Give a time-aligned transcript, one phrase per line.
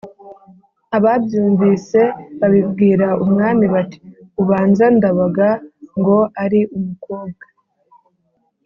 [0.97, 2.01] ababyumvise
[2.39, 3.97] babibwira umwami, bati
[4.41, 5.49] «ubanza ndabaga
[5.97, 7.45] ngo ari umukobwa!